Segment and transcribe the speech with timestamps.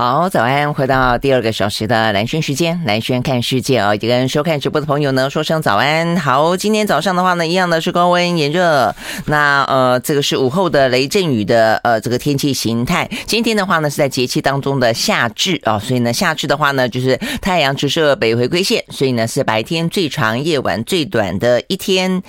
[0.00, 0.72] 好，早安！
[0.72, 3.94] 回到第二个小时的蓝轩时间，蓝轩看世界啊！
[3.96, 6.16] 跟收看直播的朋友呢，说声早安。
[6.16, 8.94] 好，今天早上的话呢，一样的是高温炎热。
[9.26, 13.06] 那呃，这个是午后的雷阵雨的呃这个天气形态。
[13.26, 22.22] 今天的话呢，是在节气当中的夏至啊，所以呢，夏至的话呢，就是太阳直射北回归线，所以呢是白天最长、夜晚最短的一天。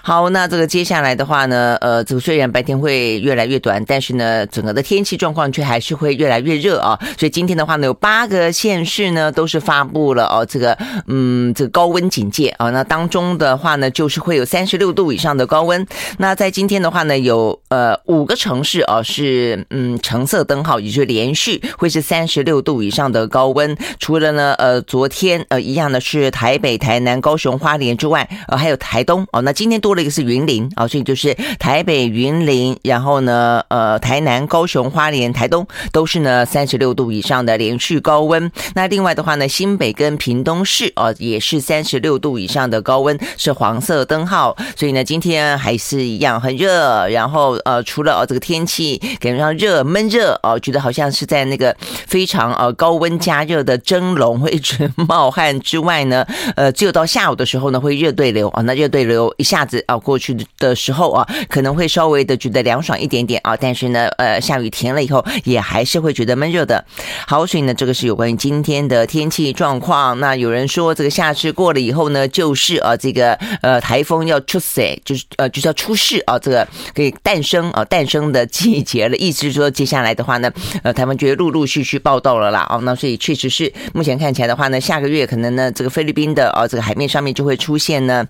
[0.00, 6.98] 好，那这个接下来的话呢，呃，这个虽然白天会越来越短，但是呢，整个的天气状况却还是会越来越热啊。
[7.18, 12.70] 所以今天的话呢，有八个县市呢都是发布了哦，这个嗯，这个高温警戒啊。
[12.70, 15.84] 那当中的话呢，就是会有三十六度以上的高温。
[16.18, 23.76] 那在今天的话呢，有呃五个城市啊是嗯橙色灯号，也就是连续会是三十六度以上的高温。
[23.98, 29.42] 除了呢呃昨天呃一样的是台北、台南、高雄、花莲之外，呃还有台东哦。
[29.42, 37.07] 那今天多了一个是云林啊，所以就是台北、云林，然后呢呃台南、高雄、花莲、台东都是呢三十六度。
[37.10, 51.74] 以上的连续高温，那另外的话呢，新北跟屏东市哦也是三十六度以上的高温，是黄色灯号，所以呢今天还是一样很热，然后呃除了哦这个天气感觉上热闷热哦，觉得好像是在那个
[52.06, 66.84] 非常呃高温加热的蒸笼会一直冒汗之外呢，呃只有到下午的时候呢会热对流啊，那热对流一下子啊过去的时候啊可能会稍微的觉得凉爽一点点啊，但是呢呃下雨停了以后也还是会觉得闷热的。
[67.26, 70.18] 好，所以呢，这个是有关于今天的天气状况。
[70.18, 79.16] 那有人说，这个夏至过了以后呢，就是啊，这个呃台风要出世，就是呃就是要出世啊，这个可以诞生啊，诞生的季节了。
[79.16, 80.50] 意思是说，接下来的话呢，
[80.82, 82.66] 呃，台湾就陆陆续续报道了啦。
[82.70, 88.26] 哦，那所以确实是目前看起来的话呢，下个月可能呢，这个菲律宾的啊，这个海面上面就会出现呢。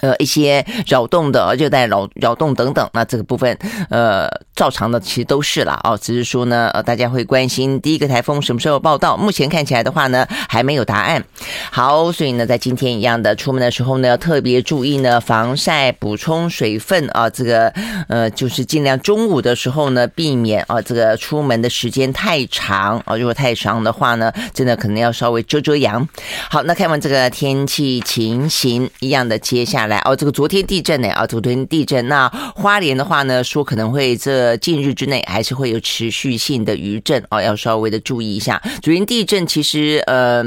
[0.00, 3.56] 呃，一些扰动的热带扰扰动等等，那这个部分，
[3.90, 5.80] 呃，照常的其实都是了。
[5.84, 9.16] 哦，只是说呢，呃，大家会关心第一个台风什么时候报到。
[9.16, 11.24] 目前看起来的话呢，还没有答案。
[11.70, 17.30] 好，所以呢，在今天一样的出门的时候呢，要特别注意呢，防晒，补充水分啊。
[17.30, 17.72] 这个
[18.08, 23.16] 呃，就是尽量中午的时候呢，避免啊，这个出门的时间太长啊。
[23.16, 26.06] 如果太长的话呢，真的可能要稍微遮遮阳。
[26.50, 29.98] 好，那看完这个天气情形一样的，接下来。
[30.04, 38.60] 哦，这个昨天地震呢啊，昨天地震，那花莲的话呢，说可能会这近日之内还是会有持续性的余震哦，要稍微的注意一下。
[38.82, 40.44] 昨天地震其实呃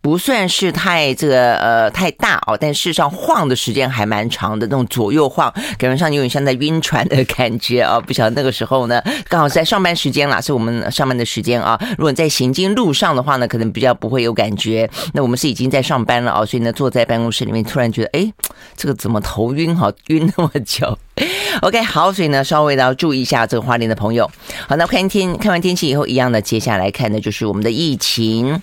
[0.00, 7.98] 不算是太这个呃太大哦，但事实上晃的时间还蛮长的，那种左右晃，感觉上有点像在晕船的感觉啊。
[8.00, 11.78] 不晓得那个时候呢，刚好是在上班时间啦，是我们上班的时间啊。
[11.96, 14.88] 如果你在行经路上的话呢，可能比较不会有感觉。
[15.14, 18.32] 那我们是已经在上班了啊，所以呢坐在办公室里面，突然觉得哎。
[18.78, 19.76] 这个怎么头晕？
[19.76, 20.96] 哈， 晕那么久。
[21.62, 24.30] OK，好，所以呢，稍微的要注意一下这个花莲的朋友。
[24.68, 28.62] 好，那看天看完天气以后，一样的，接下来看的就是我们的疫情。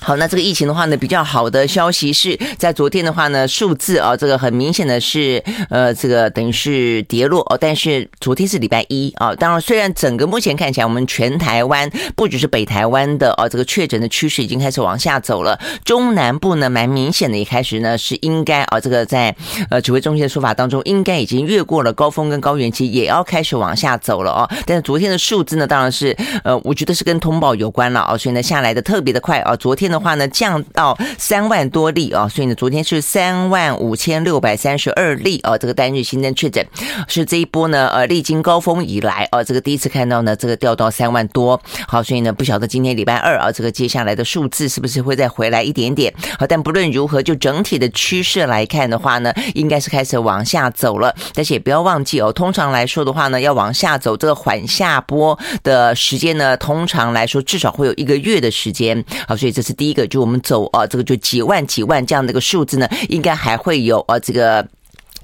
[0.00, 7.58] 好，那这个疫情的话呢，比较好的消息是在昨天的话呢，数字啊，这个很明显的是，呃，这个等于是跌落哦。
[7.60, 15.58] 但是昨天是礼拜一啊，当然虽然整个目前看起来，我们全台湾不只是北台湾的啊，这个确诊的趋势已经开始往下走了。
[15.84, 19.34] 中南部呢，蛮明显的，一开始呢是应该啊，这个在
[19.68, 24.48] 呃指挥中心的说法当中，应该已经越过了高峰跟高原期，也要开始往下走了哦。
[24.64, 29.87] 但是昨天的数字呢，当然是呃，我觉得是跟通报有关了啊，所以呢下来的特别的快啊，昨天。
[29.90, 36.64] 的话呢，降到三万多例啊，所以呢，昨天是三万五千六百三十二例啊，这个单日新增确诊
[37.06, 41.60] 是这一波呢，呃，历经高峰以来啊，这个第一次看到呢，这个掉到三万多。
[41.86, 46.12] 好，所以呢，不晓得今天礼拜二啊，这个接下来的数字是不是会再回来一点点？
[46.38, 51.14] 好，但不论如何，就整体的趋势来看的话呢，应该是开始往下走了。
[51.34, 59.02] 但是也不要忘记哦，通常来说的话呢，要往下走，这个缓下坡的时间呢，通常来说至少会有一个月的时间。
[59.26, 59.77] 好，所以这是。
[59.78, 64.68] 第一个就我们走啊，这个就几万几万这样的一个数字呢，应该还会有啊，这个。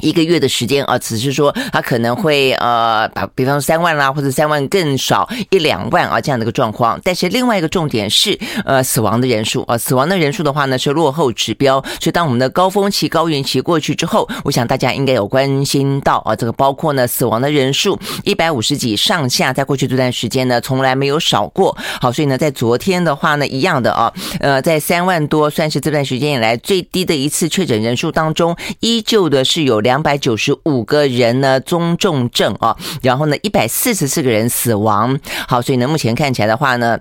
[0.01, 7.01] 一个月的时间啊，只是说他可能会呃，把比方说三万啦，或者三万更少一两万啊这样的一个状况。
[7.03, 11.81] 但是另外一个重点是呃，死亡的人数啊，死亡的人数的话呢是落后指标。
[12.01, 21.77] 所以当我们的高峰期、高原期过去之后，我想大家应该有关心到啊，这个包括呢死亡的人数一百五十几上下，在过去这段时间呢从来没有少过。
[22.01, 30.05] 好，所以呢在昨天的话呢一样的啊，呃，在三万多算是这段时间以来最低的一次确诊人数当中，依旧的是有两。
[30.05, 35.19] 百九十五个人呢中重症啊，然后呢一百四十四个人死亡。
[35.49, 36.99] 好，所以呢目前看起来的话呢。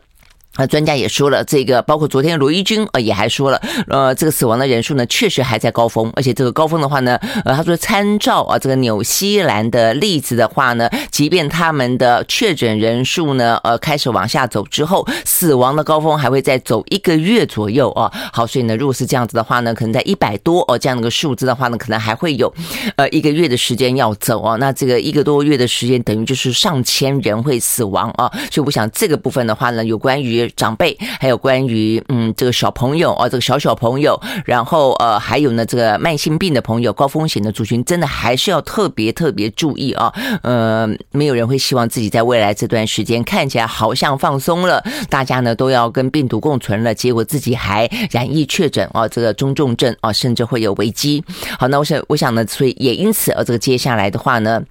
[0.56, 18.12] 啊，专家也说了，这个包括昨天罗一军呃也还说了，呃，这个死亡的人数呢确实还在高峰，而且这个高峰的话呢，呃，他说参照啊这个纽西兰的例子的话呢，即便他们的确诊人数呢呃开始往下走之后，死亡的高峰还会再走一个月左右啊。
[18.32, 22.54] 好，所以呢，如果是这样子的话呢，可能在一百多哦这样的个数字的话呢，可能还会有
[22.98, 24.56] 呃一个月的时间要走啊。
[24.58, 28.32] 那这个一个多月的时间，等于就是上千人会死亡啊。
[28.52, 30.43] 所以我想这个部分的话呢，有关于。
[30.52, 40.14] 长辈，还有关于嗯这个小朋友啊，这个小小朋友，然后呃还有呢这个慢性病的朋友，高风险的族群，真的还是要特别特别注意啊。
[40.44, 51.24] 呃，没有人会希望自己在未来这段时间看起来好像放松了，大家呢都要跟病毒共存了，结果自己还染疫确诊啊，这个中重症啊，甚至会有危机。
[51.60, 54.64] 好，那我想我想呢，所以也因此啊，这个接下来的话呢。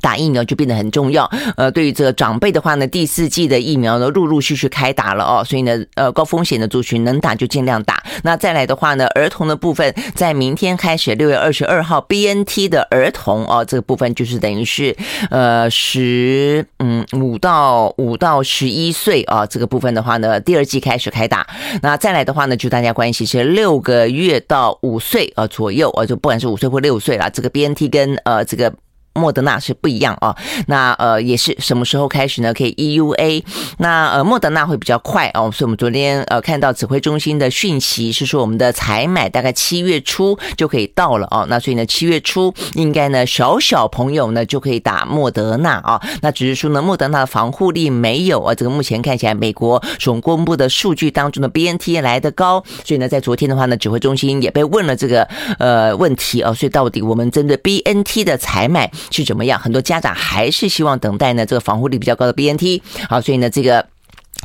[0.00, 1.28] 打疫苗就变得很重要。
[1.56, 5.44] 呃，对于这个长辈的话呢，第四季的疫苗呢，陆陆续续开打了哦。
[5.44, 8.02] 所以呢，呃，高风险的族群能打就尽量打。
[8.22, 14.96] 那再来的话呢，儿童的部分，在明天开始，六月二十二号，BNT 的儿童哦，这个部分就是等于是
[15.30, 21.46] 呃十嗯五到五到十一岁啊，这个部分的话呢，第二季开始开打。
[21.82, 28.72] 那再来的话呢，就大家关系是六个月到五岁啊左右啊，就不管是五岁或六岁啦，这个 BNT 跟呃这个。
[29.16, 30.36] 莫德纳是不一样啊，
[30.66, 32.52] 那呃也是什么时候开始呢？
[32.52, 33.42] 可以 EUA，
[33.78, 55.24] 那呃莫德纳会比较快哦，所以我们昨天呃看到指挥中心的讯息是说，我们的采买大概七月初就可以到了哦，那所以呢七月初应该呢小小朋友呢就可以打莫德纳啊，那只是说呢莫德纳的防护力没有啊，这个目前看起来美国所公布的数据当中的 BNT 来得高，所以呢在昨天的话呢指挥中心也被问了这个
[55.58, 58.90] 呃问题啊，所以到底我们针对 BNT 的采买。
[59.10, 59.58] 是怎么样？
[59.58, 62.80] 很多家长还是希望等待呢，这个防护力比较高的 BNT。
[63.08, 63.86] 好，所以呢，这个。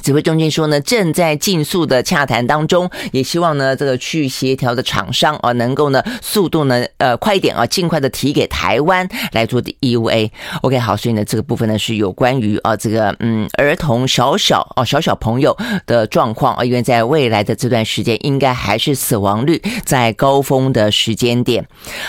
[0.01, 10.29] 指挥中心说呢，正在尽速的洽谈当中，也希望呢这个去协调的厂商啊，能够呢速度呢呃快一点啊，尽快的提给台湾来做的 EUA。
[10.61, 15.55] OK，好，所以呢这个部分呢是有关于啊这个嗯儿童小小啊小小朋友
[15.85, 21.65] 的状况啊，因为在未来的这段时间应该还是死亡率在高峰的时间点。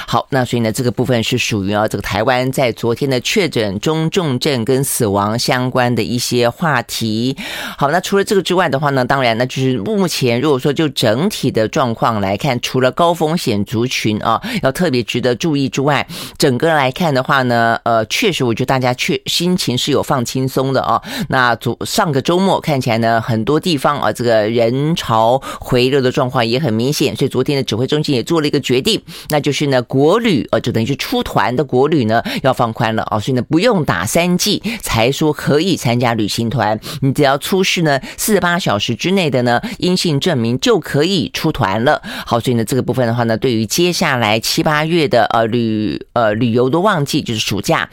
[0.07, 7.37] 好，那所以呢这个部分是属于啊这个台湾在昨天的确诊中重症跟死亡相关的一些话题。
[7.83, 16.07] 好，那除了这个之外的话呢，当然，那就是目前如果说就整体的状况来看，除了高风险族群啊，要特别值得注意之外，
[16.39, 21.03] 整个来看的话呢，呃，确实我觉得大家确心情是有放轻松的啊。
[21.29, 37.61] 那昨上个周末看起来呢，很多地方啊，这个人潮回流的状况也很明显，所以昨天的指挥中心也做了一个决定，那就是呢，国旅呃，就等于是出团的国旅呢要放宽了啊，所以呢，不用打三剂才说可以参加旅行团，你只要出。
[37.73, 42.03] 是呢，四十八小时之内的呢阴性证明就可以出团了。
[42.27, 47.89] 好，所以呢这个部分的话呢，对于接下来七八月的呃旅呃旅游的旺季，就是暑假，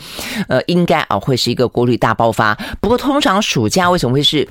[0.50, 2.54] 呃应该啊会是一个国旅大爆发。
[2.82, 4.46] 不过通常暑假为什么会是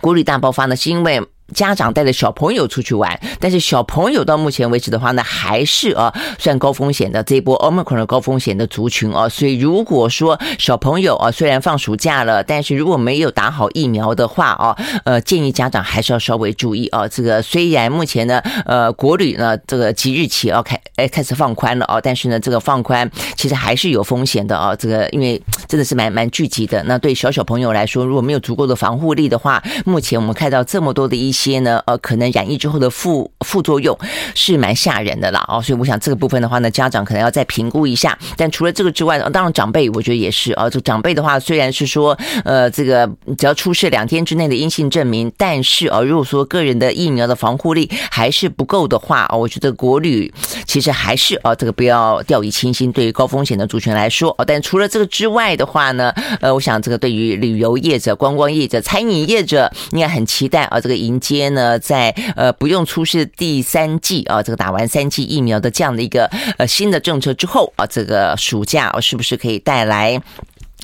[0.00, 0.76] 国旅大爆发呢？
[0.76, 1.20] 是因为
[1.52, 17.06] 家长带着小朋友出去玩，但是小朋友到目前为止的话呢，还是啊算高风险的这一波 Omicron 的高风险的族群啊，所以如果说小朋友啊虽然放暑假了，但是如果没有打好疫苗的话啊，呃建议家长还是要稍微注意啊。
[17.06, 24.74] 这个虽然目前呢，呃国旅呢这个即日起要开哎开始放宽了啊，但是呢这个放宽其实还是有风险的啊。
[24.74, 33.98] 这个因为真的是蛮蛮聚集的，那对小小朋友来说，如果没有足够的防护力的话，目前我们看到这么多的一些呢，呃，可能染疫之后的副副作用
[34.34, 38.16] 是蛮吓人的啦，哦，所以我想这个部分的话呢，家长可能要再评估一下。
[38.36, 43.06] 但除了这个之外呢，当然长辈我觉得也是啊，这长辈的话虽然是说，呃，这个
[43.36, 50.32] 只要出示两天之内的阴性证明，但是啊，如果说个人的疫苗的防护力还是不够的话，哦，我觉得国旅
[50.64, 52.92] 其实还是啊，这个不要掉以轻心。
[52.92, 61.78] 对于高风险的族群来说，哦，但除了这个之外的话呢，呃，我想这个对于旅游业者、观光业者、餐饮业者应该很期待啊，这个迎接呢。
[61.78, 70.20] 在呃不用出示第三剂啊，这个打完三剂疫苗的这样的一个呃新的政策之后啊，这个暑假是不是可以带来？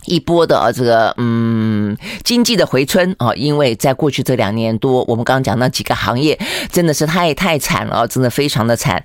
[0.06, 6.38] 一波的啊，这个嗯，经济的回春啊，因为在过去这两年多，我们刚刚讲那几个行业
[6.72, 9.02] 真的是太太惨了，真的非常的惨。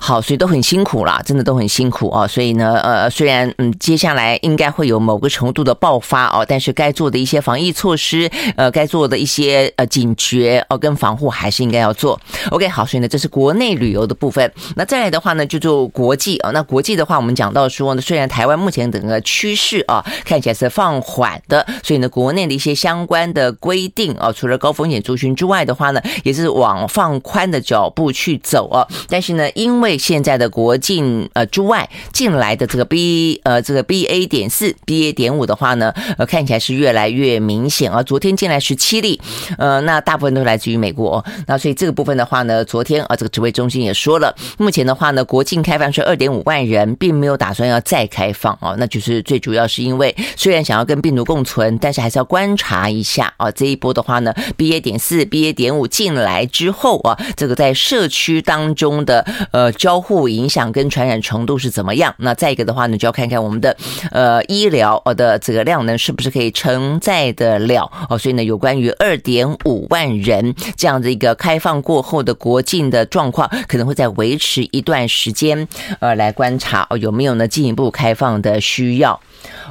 [0.00, 2.26] 好，所以都很辛苦啦，真的都很辛苦啊。
[2.26, 12.18] 所以呢，呃，虽然嗯，接下来应该会有某个程度的爆发哦，但是该做的一些防疫措施，呃，该做的一些呃警觉哦跟防护还是应该要做。
[12.50, 14.50] OK，好，所以呢，这是国内旅游的部分。
[14.76, 16.50] 那再来的话呢，就做国际啊。
[16.52, 20.37] 那国际的话，我们讲到说呢，虽然台湾目前整个趋势啊，看。
[20.38, 28.86] 看起来是放缓的，所以呢，国内的一些相关的规定啊，除了高风险族群之外的话呢，也是往放宽的脚步去走啊。
[29.08, 38.00] 但是呢，因为现在的国境呃之外进来的这个 B 呃这个 BA 点四 BA 点五的话呢，呃看起来是越来越明显啊。
[38.04, 39.20] 昨天进来十七例，
[39.58, 41.24] 呃，那大部分都来自于美国。
[41.48, 48.76] 那所以这个部分的话呢，昨天啊这个指挥中心也说了，目前的话呢，国境开放是二点五万人，并没有打算要再开放啊。
[48.78, 53.50] 那就是最主要是因为虽然想要跟病毒共存，但是还是要观察一下啊。
[53.50, 62.14] 这一波的话呢，BA 点四 BA 点五进来之后啊，这个在社区当中的呃交互影响跟传染程度是怎么样？
[62.18, 63.76] 那再一个的话呢，就要看看我们的
[64.10, 68.18] 呃医疗的这个量能是不是可以承载得了哦。
[68.18, 75.66] 所以呢，有关于二点五万人这样的一个开放过后的国境的状况，可能会再维持一段时间，
[76.00, 79.20] 呃，来观察哦有没有呢进一步开放的需要。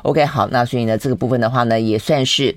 [0.04, 2.56] OK，好，那所以呢这个部分的话呢，也算是。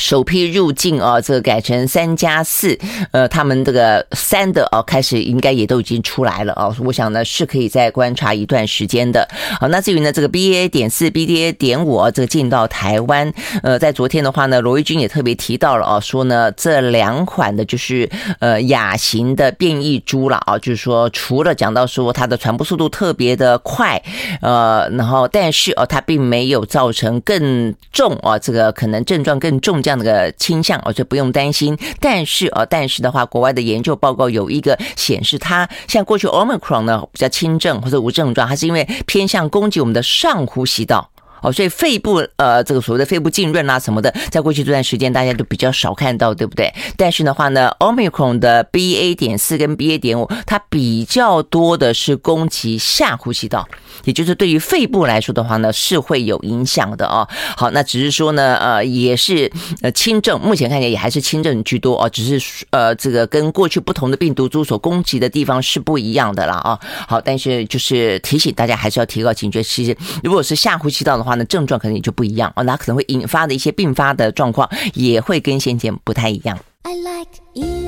[0.00, 2.76] 首批入境啊，这个改成三加四，
[3.10, 6.74] 呃，他们这个三的哦，开始应该也都已经出来了啊。
[6.80, 9.28] 我想呢，是可以再观察一段时间的。
[9.60, 13.30] 好，那至于呢，这个 BA 点四、B D A 点五，这个进到台湾，
[13.62, 24.02] 呃，在昨天的话呢，罗一军也特别提到了啊，说呢，这两款的就是呃亚型的变异株了啊，就是说除了讲到说它的传播速度特别的快，
[24.40, 29.82] 呃，然后但是哦，它并没有造成更重啊，这个可能症状更重。
[29.90, 31.76] 这样的个倾向哦，就不用担心。
[31.98, 41.10] 但是啊，但是的话，国外的研究报告有一个显示，它像过去 Omicron 呢比较轻症或者无症状，它是因为偏向攻击我们的上呼吸道。
[41.42, 46.72] 哦，所以肺部呃，这个所谓的肺部浸润啊什么的，在过去这段时间大家都比较少看到，对不对？
[46.96, 53.66] 但是的话呢，Omicron 的 BA 点四跟 BA 点五，它比较多的是攻击下呼吸道，
[54.04, 57.26] 也就是对于肺部来说的话呢，是会有影响的哦。
[57.56, 66.78] 好，那只是说呢，呃，也是呃轻症，目前看起来也还是轻症居多哦，只是呃这个跟过去不同的病毒株所攻击的地方是不一样的了啊。
[67.08, 71.29] 好，但是就是提醒大家还是要提高警觉，其实如果是下呼吸道的话。
[71.34, 76.58] 那症状可能也就不一样哦，那可能会引发的一些并发的状况也会跟先前不太一样。
[76.82, 77.79] I like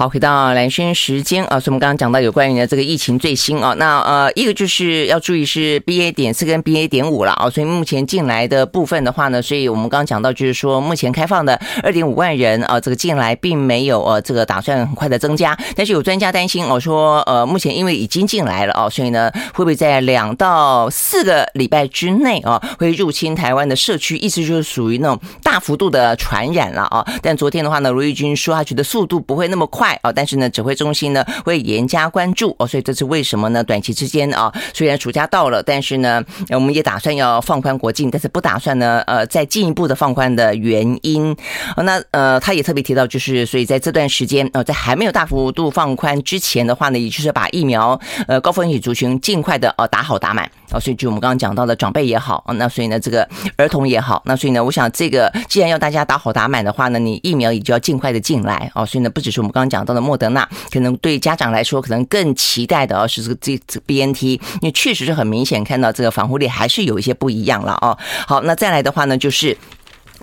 [0.00, 29.89] 好，回到蓝轩时间啊，所以我们刚刚讲到有关于呢这个疫情最新啊，那呃一个就是要注意是 BA 点四跟 BA 点五了啊，所以目前进来的部分的话呢，所以我们刚刚讲到就是说目前开放的二点五万人啊，这个进来并没有呃这个打算很快的增加，但是有专家担心哦说呃目前因为已经进来了哦，所以呢会不会在两到四个礼拜之内啊会入侵台湾的社区，意思就是属于那种大幅度的传染了啊，但昨天的话呢，罗玉军说他觉得速度不会那么快。
[30.02, 33.62] 哦，但是呢，指挥中心呢会严加关注哦，所以这是为什么呢？
[33.64, 41.36] 短期之间啊，虽然暑假到了，但是呢，我们也打算要放宽国境，但是不打算呢，呃，再进一步的放宽的原因。
[41.76, 59.80] 那呃，他也特别提到，就是所以在这段时间，呃，在还没有大幅度放宽之前的话呢，也就是把疫苗呃高风险族群尽快的呃打好打满啊，所以就我们刚刚讲到的长辈也好，那所以呢，这个儿童也好，那所以呢，我想这个既然要大家打好打满的话呢，你疫苗也就要尽快的进来啊，所以呢，不只是我们刚刚讲。
[59.80, 67.96] 到的莫德纳，可能对家长来说，可能更期待的啊是这个这这 BNT，因为确实是很明显看到这个防护力还是有一些不一样了啊。
[68.28, 69.56] 好，那再来的话呢，就是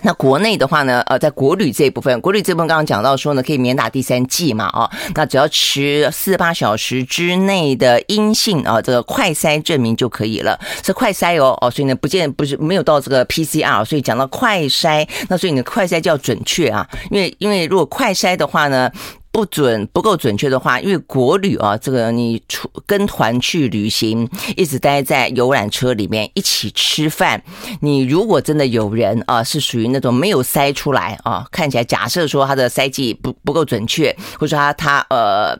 [0.03, 18.91] 那国内的话呢，呃，在国旅这一部分，国旅这部分刚刚讲到说呢，可以免打第三剂嘛，哦，那只要持四十八小时之内的阴性啊，这个快筛证明就可以了，是快筛哦，哦，所以呢，不见不是没有到这个 PCR，所以讲到快筛，那所以你的快筛就要准确啊，因为因为如果快筛的话呢。
[19.37, 27.43] 不准不够准确的话，因为国旅啊，这个你出跟团去旅行，一直待在游览车里面一起吃饭，
[27.81, 35.55] 你如果真的有人啊是属于那种没有筛出来啊，看起来假设说他的筛剂不不够准确，或者说他他呃。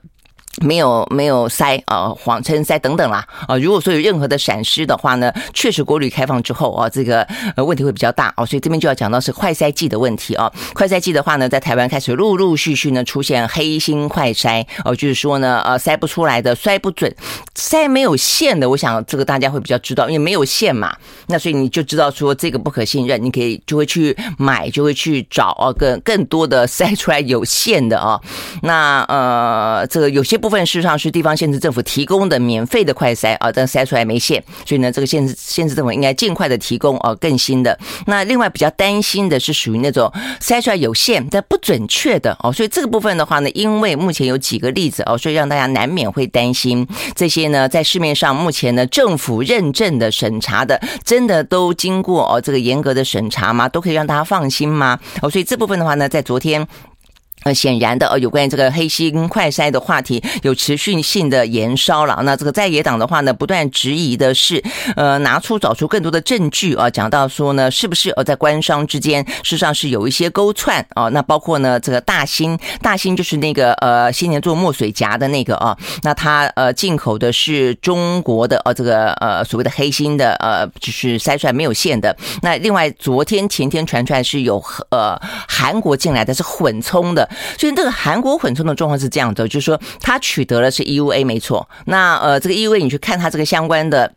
[0.62, 3.56] 没有没有塞啊，谎称塞等等啦啊！
[3.58, 7.22] 如果说有任何的闪失的话呢，确实国旅开放之后啊，这个
[7.56, 10.52] 呃问题会比较大哦，所以这边就要讲到是快筛剂的问题哦。
[10.74, 17.16] 快筛剂的话呢，在台湾开始陆陆续续呢出现黑心快筛哦，就是说呢呃筛不出来的，筛不准，
[17.56, 18.68] 筛没有线的。
[18.68, 20.96] 我想这个大家会比较知道，因为没有线嘛，
[21.28, 28.20] 那所以你就知道说这个不可信任，你可以就会去买，就会去找啊更更多的筛出来有线的啊。
[28.64, 30.47] 那呃这个有些不。
[30.48, 37.78] 部分事实上是地方县市政府提供的免费的快筛啊，但筛出来没线，所以呢，这个县市县市政府应该尽快的提供啊更新的。
[38.06, 53.68] 那另外比较担心的是属于那种筛出来有线但不准确的哦，所以这个部分的话呢，因为目前有几个例子哦，所以让大家难免会担心这些呢，在市面上目前呢政府认证的审查的，真的都经过哦这个严格的审查吗？
[53.68, 54.98] 都可以让大家放心吗？
[55.22, 56.66] 哦，所以这部分的话呢，在昨天。
[57.44, 62.20] 呃，显然的，呃，有关于这个黑心快筛的话题有持续性的延烧了。
[62.24, 64.62] 那这个在野党的话呢，不断质疑的是，
[64.96, 71.08] 呃，拿出找出更多的证据啊，讲到说呢，是不是呃在官商之间事实上是有一些勾串啊？
[71.10, 82.18] 那包括呢，这个大兴，大兴就是那个呃，先前做墨水夹的那个啊，那他呃进口的是中国的呃这个呃所谓的黑心的呃，就是筛出来没有线的。
[82.42, 85.16] 那另外昨天前天传出来是有呃
[85.48, 87.27] 韩国进来的是混充的。
[87.58, 94.14] 所以这个韩国混充的状况是这样的，就是说他取得了是 EUA 没错，那呃这个 EUA 你去看他这个相关的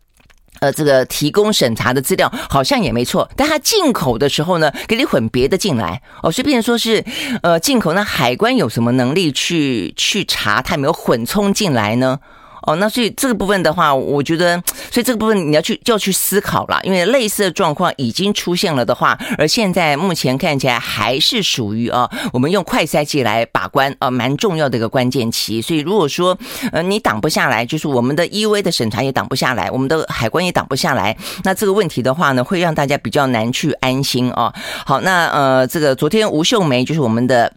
[0.59, 7.03] 呃这个提供审查的资料好像也没错，但他进口的时候呢给你混别的进来哦，随便说是
[7.41, 12.19] 呃进口，那海关有什么能力去去查他有没有混充进来呢？
[12.63, 25.61] 哦，那所以这个部分的话，我觉得，所以这个部分你要去就要去思考了，因为类似的状况已经出现了的话，而现在目前看起来还是属于啊，我们用快筛剂来把关啊，蛮重要的一个关键期。
[25.61, 26.37] 所以如果说
[26.71, 34.53] 呃你挡不下来，就是我们的 E V 的审查也挡不下来，我们的海关也挡不下来，那这个问题的话呢，会让大家比较难去安心啊。
[34.85, 37.51] 好，那呃这个昨天吴秀梅就是我们的。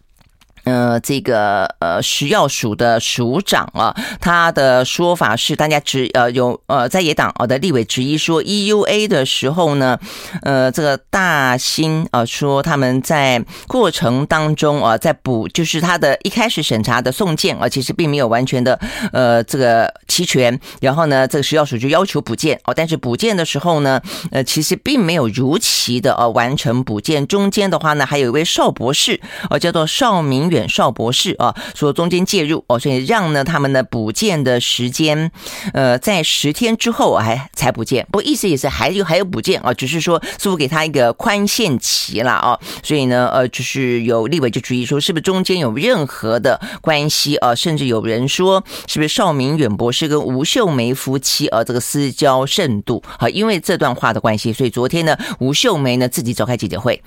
[0.65, 9.99] 呃，这个呃食药署的署长啊，他的说法是，大家质呃有呃在野党啊的立委质疑说，EUA 的时候呢，
[10.41, 18.81] 呃这个大兴啊说他们在过程当中啊在补，就是他的一开始审查的送件啊，其实并没有完全的
[19.13, 30.54] 呃这个齐全，然后呢这个食药署就要求补件哦，但是补件的时候呢，呃其实并没有如期的呃完成补件，中间的话呢还有一位邵博士呃，叫做邵明。
[30.55, 35.31] 远绍博士啊，说中间介入哦，所以让呢他们的补件的时间，
[35.75, 47.55] 呃，在十天之后还才补件，不过意思也是还有还有补件啊，只是说似乎给他一个宽限期了啊，所以呢，呃，就是有立委就质疑说，是不是中间有任何的关系啊？
[47.55, 53.03] 甚至有人说，是不是邵明远博士跟吴秀梅夫妻啊，这个私交甚笃？
[53.19, 57.03] 好，因为这段话的关系，所以昨天呢，吴秀梅呢自己召开记者会。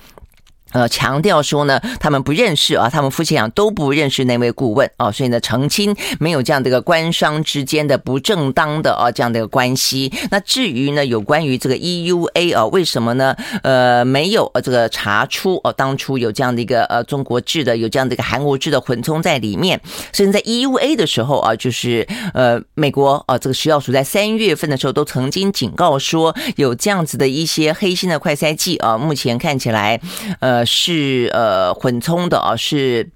[0.71, 10.11] 呃，强调说呢，他们不认识啊，他们夫妻俩都不认识那位顾问啊，所以呢，澄清没有这样的一个官商之间的不正当的啊这样的一个关系。
[10.29, 13.35] 那至于呢，有关于这个 EUA 啊，为什么呢？
[13.63, 19.79] 呃，没有呃这个查出哦，当初有这样的一个呃中国制的，有这样的一个韩国制的混充在里面，
[20.11, 29.99] 甚至在 EUA 的时候啊，就是呃美国啊这个食药署在三月份的时候都曾经警告说，有这样子的一些黑心的快筛剂啊，目前看起来
[30.41, 30.56] 呃。
[30.65, 33.09] 是呃混充的啊，是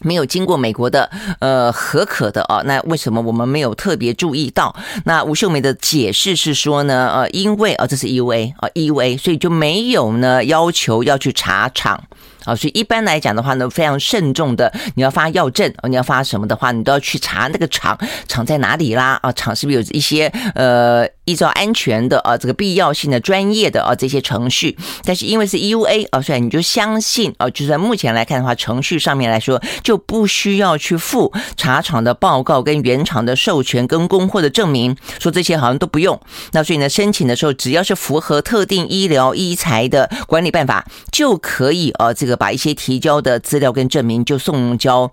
[0.00, 2.62] 没有经过美国的呃核可的啊。
[2.64, 4.74] 那为什么我们没有特别注意到？
[5.04, 12.02] 那吴秀梅的解释是说呢，呃，因为啊，这是 EUA 啊，EUA，所以就没有呢要求要去查厂。
[12.44, 19.16] 啊，所以一般来讲的话呢，非常慎重的，你要发药证，你要发什么的话，你都要去查那个厂，厂在哪里啦？
[19.22, 20.26] 啊，厂是不是有一些
[20.56, 24.76] 呃依照安全的啊这个必要性的专业的啊这些程序？
[25.04, 36.20] 但是因为是 EUA 啊，所以你就相信啊，就在目前来看的话，程序上面来说就不需要去附茶厂的报告跟原厂的授权跟供货的证明，说这些好像都不用。
[36.50, 42.32] 那所以呢，申请的时候只要是符合特定医疗医材的管理办法就可以啊这个。
[42.42, 45.12] 把一些提交的资料跟证明就送交。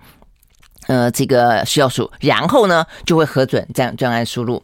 [0.90, 4.60] 呃，这个食药署，然后呢就会核准这样专案输入。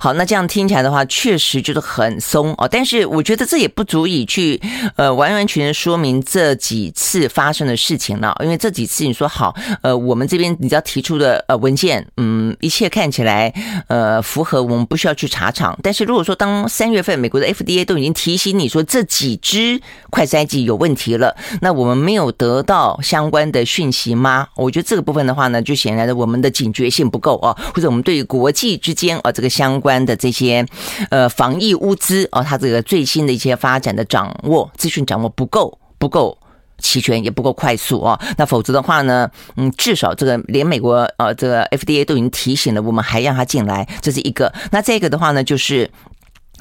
[0.00, 2.66] 好，那这样听起来的话，确实就是很松哦。
[2.66, 4.58] 但是我觉得这也不足以去
[4.96, 8.34] 呃完完全全说明这几次发生的事情了。
[8.42, 13.52] 因为这几次你说好，呃，我们这边你只要提出的呃文件，嗯，一切看起来
[13.88, 15.78] 呃符合，我们不需要去查厂。
[15.82, 19.78] 但是如果说当三月份美国的 FDA 都已经提醒你说这几支
[20.08, 24.48] 快筛剂有问题了，那我们没有得到相关的讯息吗？
[24.56, 25.57] 我觉得这个部分的话呢。
[25.62, 30.66] 就显然的，我们的警觉性不够啊，或者我们对于国际之间啊这个相关的这些
[31.10, 36.36] 呃防疫物资啊，它这个最新的一些发展的掌握资讯掌握不够，不够
[36.78, 38.18] 齐全，也不够快速啊。
[38.36, 44.52] 那否则的话呢，嗯，至少这个连美国呃这个 FDA 都已经提醒了，我们还让他进来，这是一个。
[44.70, 45.90] 那这个的话呢，就是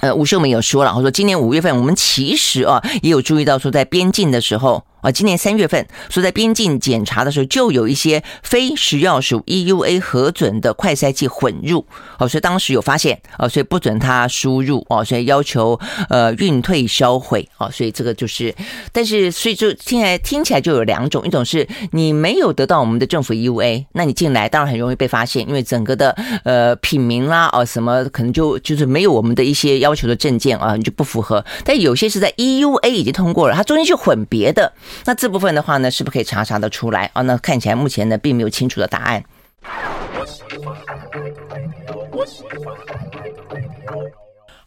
[0.01, 4.83] 呃吴秀梅有说了，我说今年五月份我们其实啊也有注意到说在边境的时候。
[5.01, 11.85] 啊，今年三月份说在边境检查的时候，就有一些非食药署 EUA 核准的快筛剂混入，
[12.17, 15.79] 哦，所以当时有发现，哦，所以不准他输入，哦，所以要求
[16.09, 18.53] 呃运退销毁，哦，所以这个就是，
[18.91, 34.73] 但是所以就听起来听起来就有两种，一种是你没有得到我们的政府 EUA，那你进来当然很容易被发现，因为整个的呃品名啦，哦什么可能就就是没有我们的一些要求的证件啊，你就不符合，但有些是在 EUA 已经通过了，它中间去混别的。
[35.05, 37.21] 那这部分的话呢，是不是可以查查的出来啊？
[37.21, 39.23] 那看起来目前呢，并没有清楚的答案。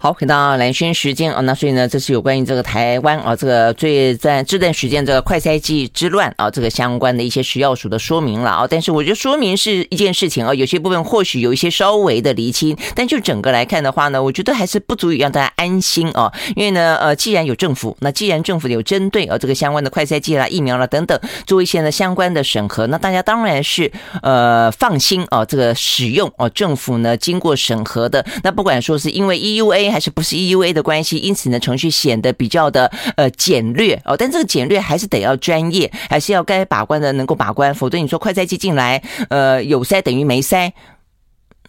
[0.03, 8.67] 好，回到蓝轩时间啊，那所以呢，这是有关于这个台湾啊，这个最在这段时间这个快筛剂之乱啊，这个相关的一些食药署的说明了啊。
[8.67, 16.33] 但是我觉得说明是一件事情啊，有些部分或许有一些稍微的厘清，但就整个来看的话呢，我觉得还是不足以让大家安心啊。
[16.57, 29.90] 因为呢，呃，既然有政府，那既然政府有针对啊这个相关的快筛剂啦、疫苗啦等等做一些呢相关的审核，那大家当然是呃放心啊，这个使用啊，政府呢经过审核的，那不管说是因为 EUA。
[29.91, 34.17] 还是不是 EUA 的关系，因此呢，程序显得比较的呃简略哦。
[34.17, 40.73] 但这个简略还是得要专业，还是要该把关的能够把关，否则你说快筛剂进来，呃，有塞等于没塞，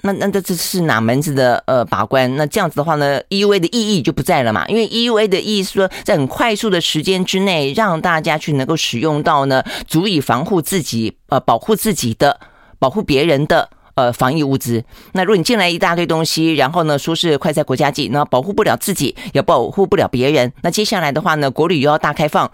[0.04, 2.36] 那那这这是哪门子的呃把关？
[2.36, 4.66] 那这样子的话呢，EUA 的意义就不在了嘛。
[4.68, 12.40] 因为 EUA 的意义是说，在很快速的时间之内，让大家去能够使用到呢，足以防护自己呃保护自己的、
[12.80, 13.70] 保护别人的。
[13.96, 14.84] 呃，防疫物资。
[15.14, 20.52] 那如果你进来一大堆东西，然后呢，说是快在国家级，那保护不了自己，也保护不了别人。
[20.62, 22.52] 那接下来的话呢，国旅又要大开放。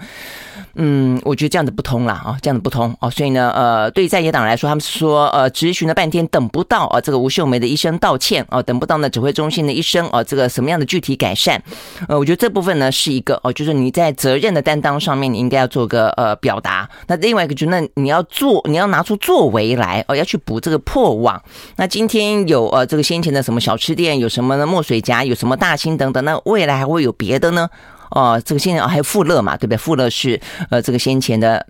[0.80, 11.60] 嗯，我觉得这样子不通了啊，这样子不通哦，所以呢，呃，对在野党来说，他们说，呃，质询了半天等不到啊，这个吴秀梅的一声道歉啊，等不到呢指挥中心的一声啊，这个什么样的具体改善？
[12.08, 16.88] 呃，我觉得这部分呢是一个哦，就是你在责任的担当上面，你应该要做个呃表达。
[17.08, 21.42] 那另外一个就，那你要做，你要拿出作为来哦，要去补这个破网。
[21.78, 27.68] 那今天有呃这个先前的什么小吃店，有什么呢墨水夹，有什么大兴等等，那未来还会有别的呢？
[28.12, 29.78] 哦，这个现在还有富勒嘛，对不对？
[29.78, 30.40] 富勒是
[30.70, 31.66] 呃，这个先前的。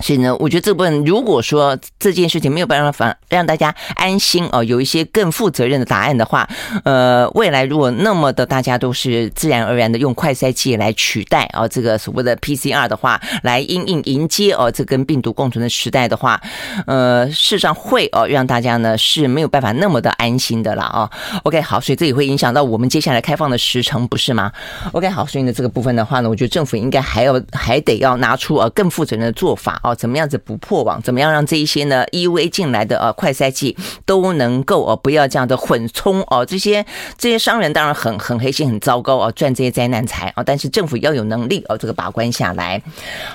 [0.00, 6.48] 所以呢，我觉得这部分如果说这件事情没有办法让大家安心哦，有一些更负责任的答案的话，
[6.84, 16.40] 呃，未来如果那么的大家都是自然而然的用快筛剂来取代啊，这个所谓的 PCR 的话，来应应迎接哦，这跟病毒共存的时代的话，
[16.86, 21.10] 呃，事实上会哦让大家呢是没有办法那么的安心的了啊。
[21.42, 24.52] OK，好，所以这也会影响到我们接下来开放的时程，不是吗
[24.92, 29.80] ？OK，好，所以呢这个部分的话呢，我觉得政府应该还要还得要拿出呃更负责任的做法。
[29.90, 31.00] 哦，怎么样子不破网？
[31.02, 36.44] 怎么样让这一些呢 EUA 进来的呃快筛剂都能够哦，不要这样的混充哦。
[36.44, 36.84] 这些
[37.16, 40.42] 这些商人当然很很黑心、很糟糕哦，赚这些灾难财啊。
[40.42, 42.82] 但是政府要有能力哦，这个把关下来。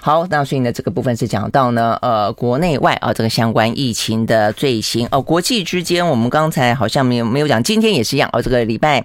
[0.02, 5.22] 好，那所以呢，这个部分是讲到呢呃国内外啊这个相关疫情的最新哦。
[5.22, 8.42] 国际之间，我们刚才好像没有没有讲，今天也是一样哦。
[8.42, 9.04] 这个礼拜。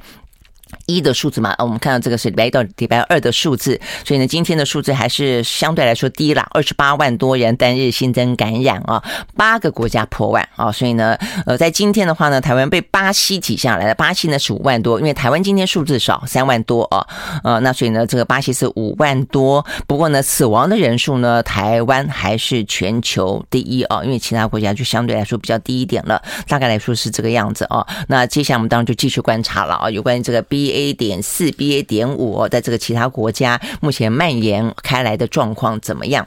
[0.89, 9.05] 一的数字嘛，我们看到这个是礼拜一到礼拜二的数字，所以呢，今天的数字还是相对来说低了，二十八万多人单日新增感染啊，
[9.37, 17.07] 八个国家破万啊，所以呢，呃，在今天的话呢，台湾被巴西挤下来了，巴西呢是五万多，因为台湾今天数字少，三万多啊，
[17.45, 30.78] 呃，那所以呢，这个巴西是五万多，不过呢，死亡的人数呢，台湾还是全球第一啊，因为其他国家就相对来说比较低一点了，大概来说是这个样子啊，那接下来我们当然就继续观察了啊，有关于这个 B。
[30.79, 36.27] A 点四、BA 点五，在这个其他国家目前蔓延开来的状况怎么样？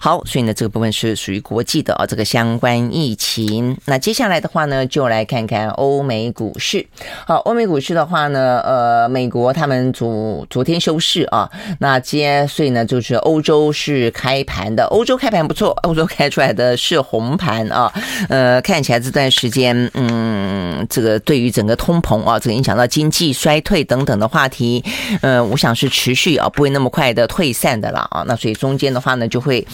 [0.00, 3.76] 好，所以呢，这个部分是属于国际的啊，这个相关疫情。
[3.84, 6.86] 那接下来的话呢，就来看看欧美股市。
[7.26, 17.92] 好，欧美股市的话呢，呃，美国他们昨昨天休市啊，那接所以呢，就是欧洲是开盘的，欧洲开盘不错，欧洲开出来的是红盘啊，
[18.28, 23.60] 呃，看起来这段时间，嗯，这个对于整个通膨啊，这个影响到经济衰。
[23.60, 24.84] 退等等的话题，
[25.22, 28.24] 嗯，我想是持续啊，不会那么快的退散的了啊。
[28.26, 29.66] 那所以中间的话呢，就会。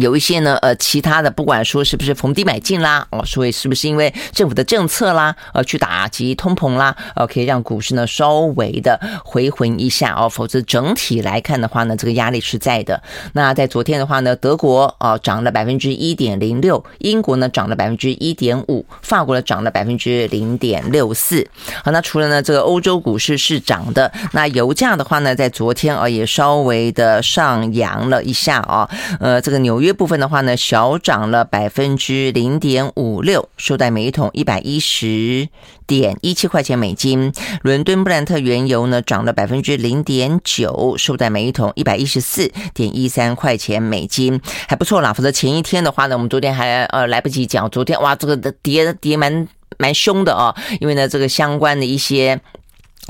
[0.00, 13.02] 有一些呢，呃，其他的不管说是不是逢低买进啦，哦，所以是不是因为政府的政策啦，呃，去打击通膨啦，呃，可以让股市呢稍微的回魂一下哦，否则整体来看的话呢，这个压力是在的。
[13.34, 21.46] 那在昨天的话呢，德国啊涨了百分之一点零六，英国呢涨了百分之一点五，法国呢涨了百分之零点六四。
[21.84, 28.88] 好，那除了呢这个欧洲股市是涨的，那油价的话呢，在昨天啊也稍微的上扬了一下啊，
[29.20, 29.89] 呃，这个纽约。
[29.92, 35.48] 部分的话呢，小涨了百分之零点五六，收在每一桶一百一十
[35.86, 37.32] 点一七块钱美金。
[37.62, 45.12] 伦敦布兰特原油呢涨了百分之零点九，收在每一桶一百一十四点一三块钱美金，还不错啦。
[45.12, 49.48] 否则前一天的话呢，我们昨天还呃来不及讲，昨天哇这个跌跌蛮
[49.78, 52.40] 蛮凶的哦，因为呢这个相关的一些。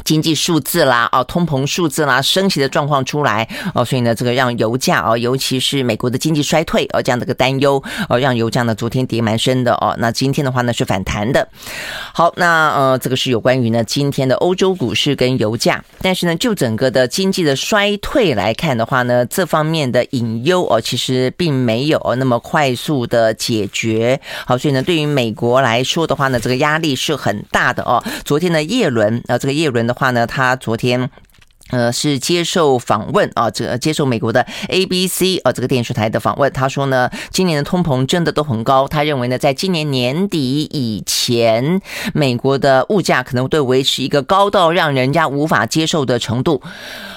[0.05, 9.95] 经济数字啦，哦，通膨数字啦，升息的状况出来哦，所以呢，这个让油价哦，尤其是美国的经济衰退哦，这样的个担忧哦，让油价呢昨天跌蛮深的哦。
[9.99, 11.47] 那今天的话呢是反弹的。
[12.15, 24.19] 好，那呃，这个是有关于呢今天的欧洲股市跟油价，但是呢，就整个的经济的衰退来看的话呢，这方面的隐忧哦，其实并没有那么快速的解决。
[24.47, 28.03] 好，所以呢，对于美国来说的话呢，这个压力是很大的哦。
[28.25, 29.80] 昨天的叶伦啊，这个叶伦。
[29.87, 31.11] 的话呢，他昨天
[31.71, 41.81] 呃是接受访问啊，这接受美国的 ABC 啊这个电视台的访问，他说呢，今年的通膨真的都很高，他认为呢，在今年年底以前，
[42.15, 46.63] 美国的物价可能会维持一个高到让人家无法接受的程度。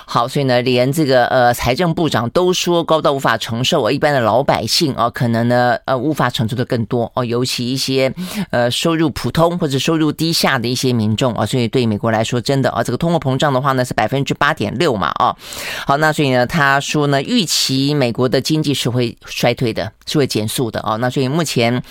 [0.05, 8.13] 好，所以呢，连这个呃财政部长都说高到无法承受，而一般的老百姓啊，可能呢呃无法承受的更多哦，尤其一些
[8.51, 15.34] 呃收入普通或者收入低下的一些民众啊，所以对美国来说，真的啊，这个通货膨胀的话呢是百分之八点六嘛哦，
[15.88, 21.82] 好，那所以呢，他说呢，预期美国的经济是会衰退的，是会减速的哦，那所以目前。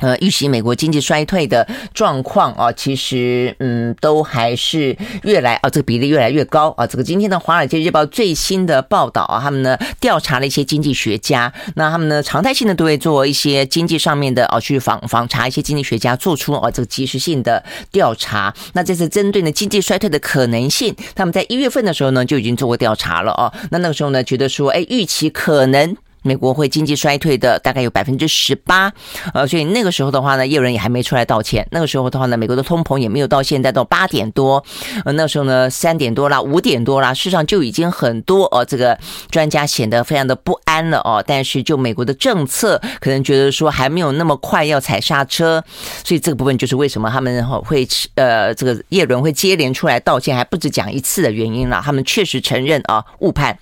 [0.00, 6.86] 呃，预期美国经济衰退的状况啊，其实嗯，都还是越来啊，这个比例越来越高啊。
[6.86, 18.54] 这个今天的《华尔街日报》最新的报道啊，他们呢调查了一些经济学家，那他们呢常态性的都会做一些经济上面的啊，去访访查一些经济学家做出啊这个及时性的调查。
[18.74, 23.52] 那这次针对呢经济衰退的可能性，他们在一月份的时候呢就已经做过调查了哦。
[23.70, 25.96] 那那个时候呢觉得说，哎，预期可能。
[26.26, 28.92] 美国会经济衰退的大概有百分之十八，
[29.32, 31.66] 呃，所以那个时候的话呢，业人也还没出来道歉。
[31.70, 34.62] 那个时候的话呢，美国的通膨也没有到现在到八点多，
[35.06, 38.66] 呃，那时候呢三点多啦，五点多啦，事实上就已经很多呃。
[38.66, 38.98] 这个
[39.30, 41.24] 专家显得非常的不安了哦。
[41.26, 45.62] 但是就美国的政策，可能觉得说还没有那么快要踩刹车，
[46.04, 47.86] 所以这个部分就是为什么他们会
[48.16, 51.80] 呃这个叶伦会接连出来道歉，还不止讲一次的原因了。
[51.82, 53.58] 他们确实承认啊误判，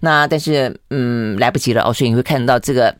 [0.00, 1.92] 那但是嗯来不及了哦。
[1.92, 2.94] 所以你会看到这个。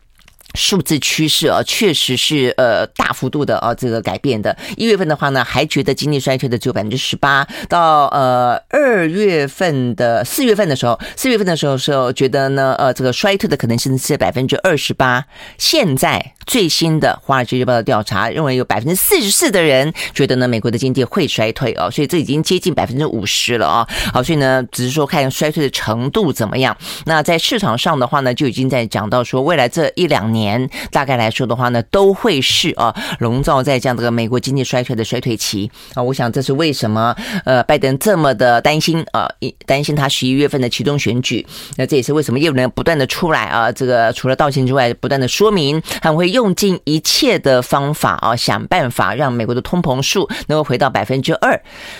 [0.53, 4.55] 数字趋势啊，确实是呃大幅度的啊这个改变的。
[4.77, 15.25] 一月份的话呢，还觉得经济衰退的只有百分之十八，到呃二月份的四月份的时候，四月份的时候时候觉得呢呃这个衰退的可能性是百分之二十八。
[15.57, 23.87] 现在最新的《华尔街日报》的调查认为有百分之四十四的人觉得呢美国的经济会衰退哦，所以这已经接近百分之五十了啊。
[24.13, 26.77] 好，所以呢只是说看衰退的程度怎么样。
[27.05, 30.42] 那在市场上的话呢，就已经在讲到说未来这一两年。
[30.43, 36.03] 年大概来说的话呢，都会是啊笼罩在这样的个美国经济衰退的衰退期啊。
[36.03, 39.29] 我想这是为什么呃拜登这么的担心啊，
[39.65, 41.45] 担心他十一月份的其中选举。
[41.77, 51.59] 那这也是为什么业务人不断的出来啊，这个除了道歉之外，不断的说明他们会用尽一切的方法啊，想办法让美国的通膨数能够回到百分之二，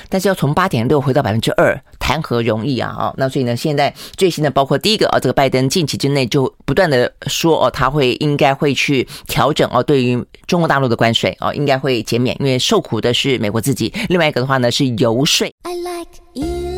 [0.10, 3.13] 但是要从八点六回到百分之二，谈何容易啊哦！
[3.15, 13.93] 那所以呢，现在最新的包括第一个啊，这个拜登近期之内就不断的说哦，他会应该会去调整哦，对于中国大陆的关税哦，应该会减免，因为受苦的是美国自己。
[14.09, 15.47] 另外一个的话呢是游说。
[15.63, 16.72] I like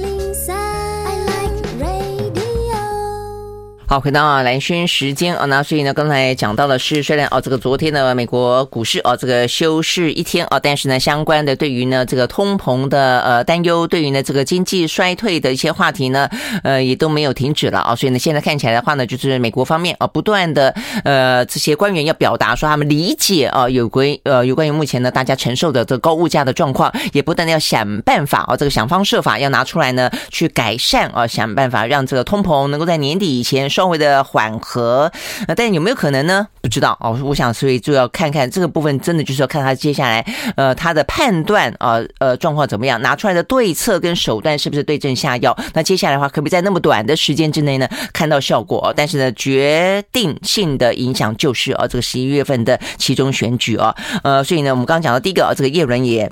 [3.87, 16.27] 好，回到蓝轩时间啊，那所以呢，刚才讲到的是，虽然哦，这个昨天的美国股市哦，这个休市一天啊，但是呢，相关的对于呢这个通膨的呃担忧，对于呢这个经济衰退的一些话题呢，
[16.63, 17.95] 呃，也都没有停止了啊。
[17.95, 33.69] 所以呢，现在看起来的话呢，就是美国方面啊，不断的呃这些官员要表达说他们理解啊，有关呃有关于目前呢大家承受的这高物价的状况，也不断的要想办法啊，这个想方设法要拿出来呢去改善啊，想办法让这个通膨能够在年底以前。
[33.75, 35.11] 稍微的缓和，
[35.53, 36.47] 但有没有可能呢？
[36.61, 37.19] 不知道哦。
[37.21, 45.53] 我想，所以就要看看这个部分，真的就是要看他接下来呃他的判断啊呃状况怎么样，拿出来的对策跟手段是不是对症下药？
[45.73, 48.93] 那接下来的话，可不可以在那么短的时间之内呢看到效果？
[48.95, 56.31] 但是呢，决定性的影响就是啊这个十一月份的其中选举啊，呃，所以呢，我们刚刚讲到第一个啊，这个叶伦也。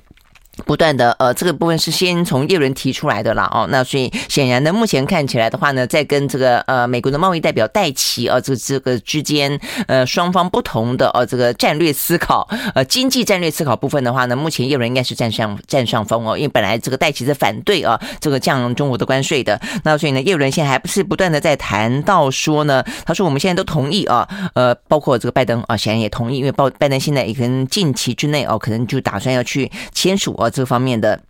[0.66, 30.43] 不断的呃，这个部分是先从叶伦提出来的啦哦，那所以显然呢，目前看起来的话呢，在跟这个呃美国的贸易代表戴琪啊，这这个之间呃双方不同的呃这个战略思考呃经济战略思考部分的话呢，目前叶伦应该是占上占上风哦，因为本来这个戴琪是反对啊这个降中国的关税的，那所以呢，叶伦现在还不是不断的在谈到说呢，他说我们现在都同意啊，呃包括这个拜登啊，显然也同意，因为拜拜登现在也可能近期之内哦，可能就打算要去签署。
[30.50, 31.22] 这方面的。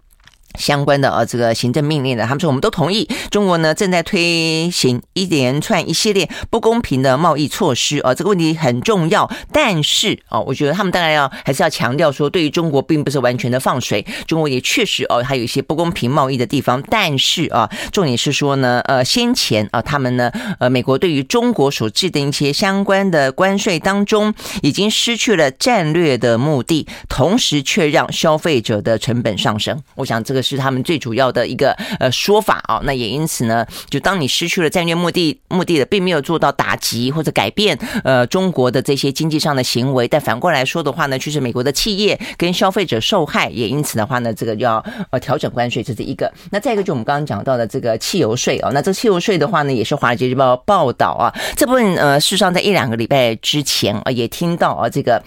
[0.57, 3.07] 相关的呃这个行政命令的，他们说我们都同意。
[3.31, 9.29] 中国呢正在推行一连串一系列不公平的贸易措施啊，这个问题很重要。
[9.51, 14.05] 但是啊，我觉得他们当然要还是要强调说，对于中国并不是完全的放水。
[14.27, 16.81] 中国也确实哦，还有一些不公平贸易的地方。
[16.89, 29.81] 但是啊，重点是说呢，呃，先前啊，他们呢，呃，美国对于中国所制定一些相关的关税当中，已经失去了战略的目的，同时却让消费者的成本上升。
[29.95, 30.42] 我想这个。
[30.43, 46.31] 是他们最主要的一个呃说法啊，那也因此呢，就当你失去了战略目的目的的，并没有做到打击或者改变呃中国的这些经济上的行为，但反过来说的话呢，就是美国的企业跟消费者受害，也因此的话呢，这个要呃调整关税，这是一个。
[46.51, 55.23] 那再一个就我们刚刚讲到的这个汽油税啊，那这个汽油税的话呢，也是《华尔街日报》报道啊，这部分呃事实上在一两个礼拜之前啊，也听到啊这个。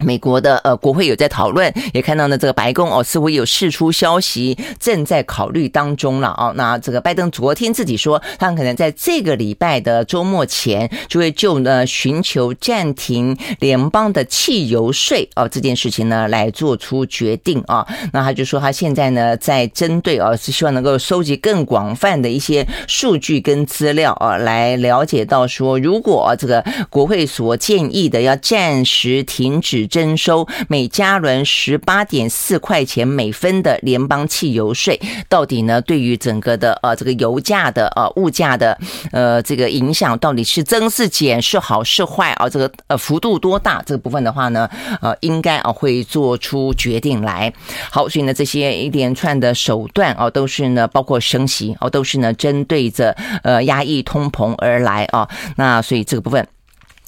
[0.00, 6.52] 美国的呃国会有在讨论，也看到呢这个白宫哦似乎有释出消息，正在考虑当中了哦。
[6.56, 17.86] 那这个拜登昨天自己说，他可能在这个礼拜的周末前就会就呢寻求暂停联邦的汽油税哦这件事情呢来做出决定啊。
[18.14, 29.81] 那他就说他现在呢在针对哦是希望能够收集更广泛的一些数据跟资料啊，来了解到说如果这个国会所建议的要暂时停止。
[29.86, 35.80] 征收每加仑十八点四块钱每分的联邦汽油税，到底呢？
[35.82, 38.78] 对于整个的呃这个油价的呃物价的
[39.10, 42.48] 呃这个影响，到底是增是减，是好是坏啊？
[42.48, 43.82] 这个呃幅度多大？
[43.84, 44.68] 这个部分的话呢，
[45.00, 47.52] 呃应该啊会做出决定来。
[47.90, 55.28] 好，所以呢这些一连串的手段啊，都是呢包括升息哦，都是呢针对着呃压抑通膨而来啊。
[55.56, 56.46] 那所以这个部分。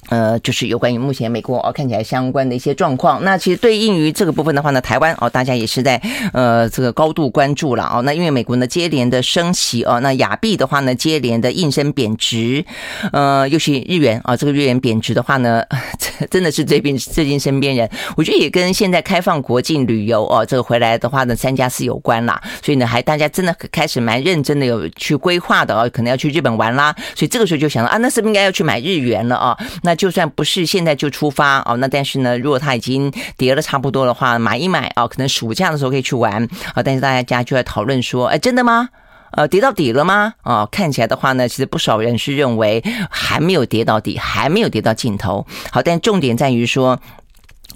[0.09, 3.23] 呃，就是有关于目前美国哦看起来相关的一些状况。
[3.23, 6.01] 那其实对应于这个部分的话呢，台湾哦，大家也是在
[6.33, 8.01] 呃这个高度关注了哦。
[8.03, 12.63] 那因为美国呢接连的升息哦，那亚币的话呢接连的应声贬值，
[13.11, 15.63] 呃，尤其日元啊，这个日元贬值的话呢，
[16.29, 22.41] 真的是这边最近身边人，我觉得也跟现在开放国境旅游哦，这个回来的话呢，三加四有关啦。
[22.61, 26.95] 所以呢，还大家真的开始蛮认真的有去规划的哦，可能要去日本玩啦。
[27.15, 29.57] 所以这个时候就想到啊，那是不是应该要去买日元了啊？
[29.83, 36.83] 那就算不是现在就出发哦，那但是呢，如果它已经跌了差不多的话，买一买哦，可能暑假的时候可以去玩啊。
[36.83, 38.89] 但是大家就在讨论说，哎，真的吗？
[39.31, 40.33] 呃，跌到底了吗？
[40.43, 45.45] 啊，看起来的话呢，其实不少人是认为还没有跌到底，还没有跌到尽头。
[45.71, 46.99] 好，但重点在于说。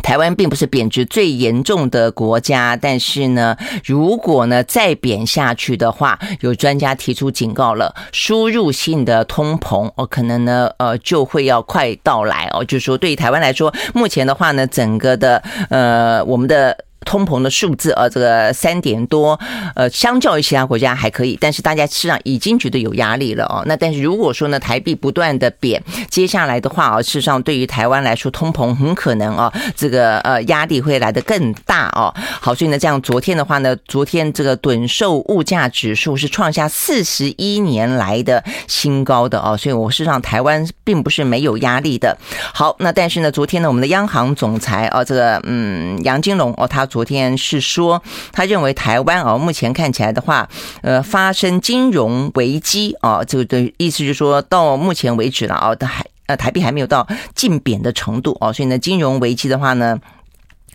[0.04, 16.76] 台湾并不是贬值最严重的国家，但是呢，如果呢再贬下去的话，有专家提出警告了，输入性的通膨哦，可能呢呃就会要快到来哦，就是说对于台湾来说，目前的话呢，整个的呃我们的。
[17.06, 19.40] 通膨的数字，呃，这个三点多，
[19.76, 23.64] 呃，相较于其他国家还可以，但是大家实际上已经觉得有压力了哦。
[23.66, 32.14] 那但是如果说呢，台币不断的贬，接下来的话啊，事实上对于台湾来说，通膨很可能啊，这个呃压力会来得更大哦。
[32.42, 39.56] 好，所以呢，这样昨天的话呢，昨天这个趸售物价指数是创下四十一年来的新高的哦。
[39.56, 42.18] 所以我事实上台湾并不是没有压力的。
[42.54, 46.89] 好，那但是呢，昨天呢，我们的央行总裁啊，这个嗯杨金龙哦，他。
[46.90, 50.50] 昨天是说，他认为台湾哦，目前看起来的话，
[50.82, 59.98] 呃，发生金融危机啊，这个的意思就是说到目前为止了啊，台呃台币还没有到净贬的程度啊，所以呢，金融危机的话呢，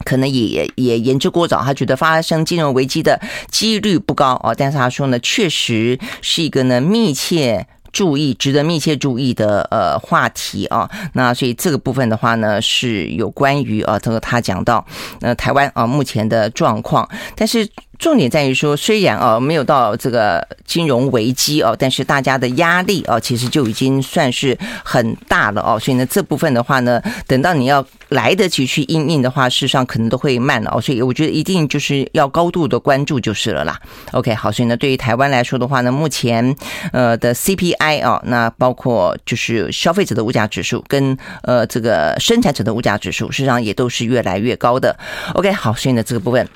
[0.04, 1.62] 可能也也言之过早。
[1.62, 7.66] 他觉得发生金融危机的几率不高啊，但是他说呢，确实是一个呢密切。
[7.94, 14.84] 注意，值得密切注意的呃话题啊，那所以这个部分的话呢，是有关于啊，这个他讲到
[15.20, 17.66] 呃台湾啊目前的状况，但是。
[18.04, 25.80] 重点在于说，虽然啊没有到这个金融危机哦，但是大家的压力啊其实就已经算是很大了哦。
[25.80, 30.78] 所以呢，这部分的话呢，等到你要来得及去应应的话，事实上可能都会慢了哦。
[30.78, 33.80] 所以我觉得一定就是要高度的关注就是了啦。
[34.12, 36.54] OK，好，所以呢，对于台湾来说的话呢，目前
[36.92, 44.94] 呃的 CPI 啊，那包括就是消费者的物价指数跟呃这个生产者的物价指数，事实上也都是越来越高的。
[45.32, 46.46] OK，好，所以呢这个部分。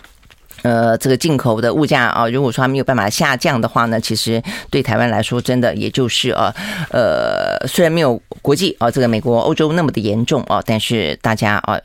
[0.62, 6.55] 呃，这个进口的物价啊，如果说它没有办法下降的话呢，其实对台湾来说，真的也就是啊，
[6.90, 11.79] 呃，虽然没有国际啊，这个美国、欧洲那么的严重啊，但是大家啊。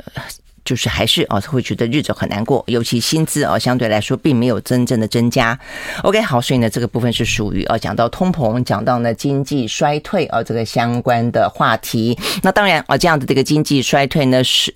[0.66, 5.60] 就是还是啊，会觉得日子很难过，尤其薪资啊，相对来说并没有真正的增加。
[6.04, 12.18] OK，好，所以呢，这个部分是属于啊，讲到通膨，讲到呢经济衰退啊，这个相关的话题。
[12.42, 14.74] 那当然啊，这样的这个经济衰退呢，是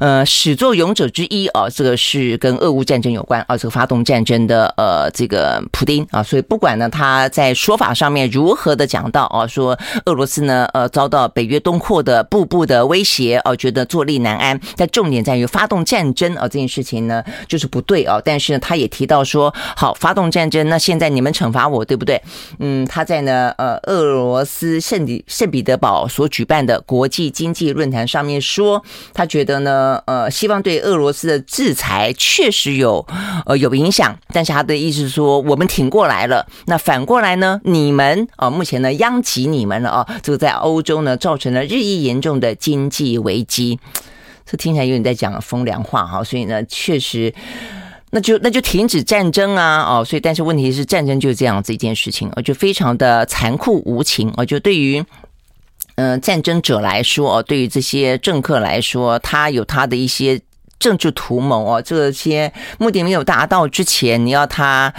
[0.00, 15.25] 呃始作俑者之一啊，这个是跟俄乌战争有关啊，这个发动战争的呃这个普丁啊，所以不管呢他在说法上面如何的讲到啊，说俄罗斯呢呃遭到北约东扩的步步的威胁啊，觉得坐立难安，但重点。
[15.26, 18.22] 在于发动战争啊，这件事情呢就是不对啊。
[18.24, 22.22] 但是，他也提到说，好，发动战争，那现在你们惩罚我，对不对？
[22.60, 28.80] 嗯，他在呢呃俄罗斯圣彼圣彼得堡所举办的国际经济论坛上面说，
[29.12, 33.04] 他觉得呢呃西方对俄罗斯的制裁确实有
[33.46, 36.46] 呃有影响，但是他的意思是说，我们挺过来了。
[36.66, 43.80] 那反过来呢，你们啊目前呢殃及你们了啊，这个在欧洲呢造成了日益严重的经济危机。
[44.46, 47.34] 这听起来有点在讲风凉话哈，所以呢，确实，
[48.10, 55.04] 那就那就停止战争啊，哦，所以但是问题是战争就是这样子一件事情，哦就非常的残酷无情，哦就对于
[55.96, 60.40] 嗯战争者来说，哦，对于这些政客来说，他有他的一些
[60.78, 64.92] 政治图谋哦，这些目的没有达到之前，你要他。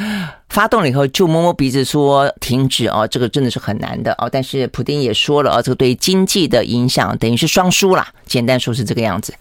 [0.49, 4.29] 发动了以后就摸摸鼻子说停止哦，这个真的是很难的哦。
[4.31, 9.33] 但是普丁也说了哦，这个对经济的影响等于是双输啦，简单说是这个样子。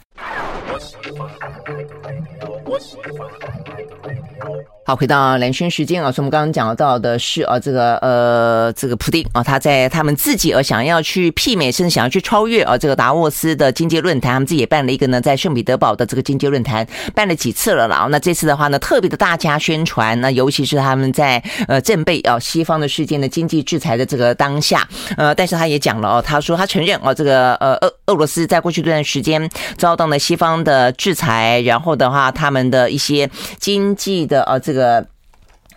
[4.89, 18.07] 好，回到蓝轩时间啊，所以我们刚刚讲到的是啊，这个呃，这个普丁啊，他在他们自己而想要去媲美，甚至想要去超越啊，这个达沃斯的经济论坛，他们自己也办了一个呢，在圣彼得堡的这个经济论坛，办了几次了啦。
[18.09, 33.29] 那这次的话呢，特别的大加宣传，那尤其是他们在呃正被啊西方的世界的经济制裁的这个当下，呃，但是他也讲了哦，他说他承认啊，这个呃俄俄罗斯在过去这段时间遭到了西方的制裁，然后的话，他们的一些
[33.59, 34.76] 经济的啊这个。
[34.77, 35.09] 这个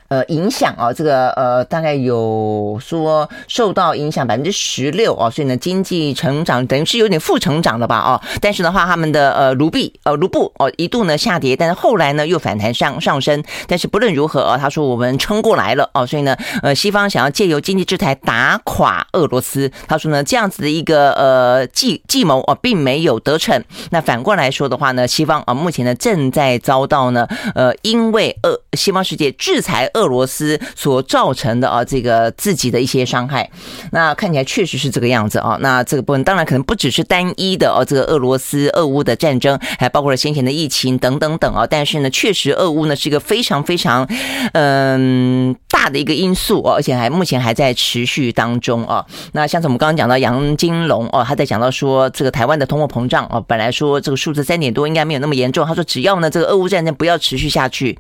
[0.10, 23.64] 呃，影响啊，这个呃，大概有说受到影响百分之十六啊，所以呢，经济成长等于是有点负成长的吧，哦，但是的话，他们的呃卢币呃卢布哦一度呢下跌，但是后来呢又反弹上上升，但是不论如何啊，他说我们撑过来了哦，所以呢，呃，西方想要借由经济制裁打垮俄罗斯，他说呢这样子的一个呃计计谋哦，并没有得逞。
[23.92, 29.99] 那反过来说的话呢，西方啊目前呢正在遭到呢呃因为俄西方世界制裁俄。
[30.00, 33.50] 俄罗斯所造成的啊，这个自己的一些伤害，
[33.92, 35.58] 那看起来确实是这个样子啊。
[35.60, 41.68] 那这个部分当然可能不只是单一的哦，这个俄罗斯俄乌的战争，还包括了先前的疫情等等等啊。
[41.70, 44.08] 但是呢，确实俄乌呢是一个非常非常
[44.54, 49.06] 嗯大的一个因素哦，而且还目前还在持续当中啊。
[49.32, 57.98] 那像是我们刚刚讲到杨金龙哦，他在讲到说这个台湾的通货膨胀哦，本来说这个数字三点多应该没有那么严重，他说只要呢这个俄乌战争不要持续下去。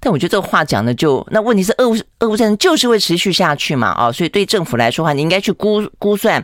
[0.00, 6.42] 但我觉得这个话讲的就，那问题是俄乌俄乌战争就是会持续下去嘛，啊，所以对政府来说话，你应该去估估算，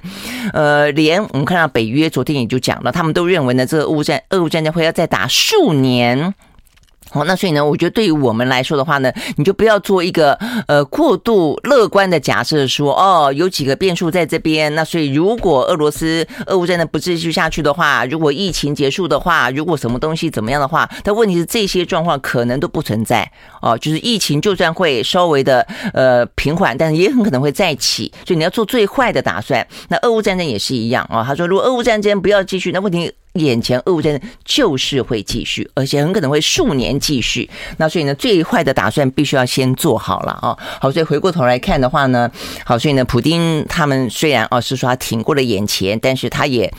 [0.53, 6.35] 呃，连我们看到北约昨天也就讲了，他们都认为呢，这个俄乌战俄乌战争会要再打数年。
[7.11, 10.34] 好，那所以呢，我觉得对于我们来说的话呢，你就不要做一个
[10.66, 14.74] 呃过度乐观的假设，说哦有几个变数在这边。
[14.74, 23.30] 那所以如果俄罗斯俄乌战争不继续下去的话，如果疫情结束的话，如果什么东西怎么样的话，但问题是这些状况可能都不存在
[23.62, 23.76] 哦。
[23.78, 29.66] 就是疫情就算会稍微的呃平缓，但是也很可能会再起，所以你要做最坏的打算。
[29.88, 31.24] 那俄乌战争也是一样、哦。
[31.26, 33.11] 他说，如果俄乌战争不要继续，那问题。
[33.35, 37.49] 眼前俄乌战争就是会继续，而且很可能会数年继续。
[37.76, 40.57] 那所以呢，最坏的打算必须要先做好了啊。
[40.81, 42.31] 好，所以回过头来看的话呢，
[42.64, 46.72] 好，所以呢，普丁他们虽然啊是说他挺过了眼前，但是他也。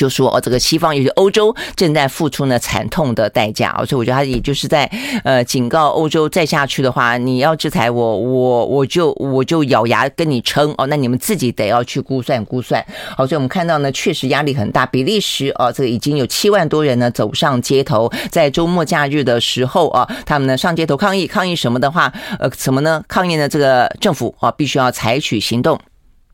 [0.00, 4.90] 就说哦，这个西方尤其欧洲正在付出呢惨痛的代价，哦所以我觉得他也就是在
[5.24, 10.86] 呃警告欧洲，再下去的话，你要制裁我，我我就我就咬牙跟你撑哦。
[10.86, 12.82] 那你们自己得要去估算估算。
[13.14, 14.86] 好，所以我们看到呢，确实压力很大。
[14.86, 23.04] 比利时哦，这个已经有七万多人呢走上街头，在周末假日的时候啊，他们呢上街头抗议，抗议什么的话，呃，什么呢？
[23.06, 23.46] 抗议呢？
[23.46, 25.78] 这个政府啊，必须要采取行动。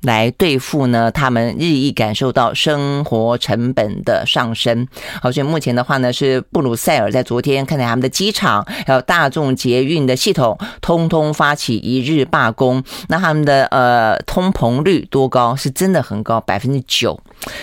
[0.07, 4.87] 来对付呢他们日益感受到生活成本的上升。
[5.21, 12.83] 好，所以目前的话呢，是布鲁塞尔在昨天看到他们的机场还有大众捷运的系统，通通发起一日罢工。
[13.09, 15.55] 那他们的呃通膨率多高？
[15.57, 17.19] 是真的很高，百分之九。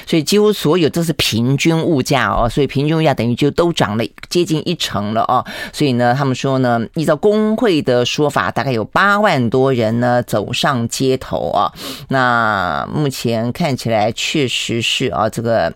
[0.06, 5.44] 所以几乎所有都是平均物价哦，所以平均物价等于就都涨了接近一成了哦。
[5.72, 11.72] 所以呢，他们说呢，依照工会的说法，大概有八万多人呢走上街头啊。
[12.10, 15.74] 那啊目前看起来确实是啊，这个。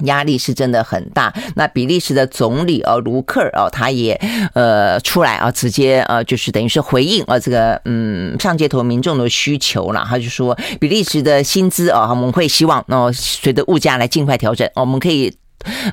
[0.00, 1.32] 压力是真的很大。
[1.54, 4.20] 那比利时的总理啊，卢克尔啊，他也
[4.52, 10.04] 呃出来啊，直接呃就是等于是回应啊这个嗯上街头民众的需求了。
[10.08, 15.32] 他就说，比利时的薪资啊，我们会希望哦随着物价来尽快调整，我们可以。